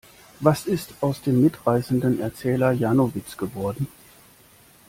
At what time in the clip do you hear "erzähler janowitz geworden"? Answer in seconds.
2.21-3.85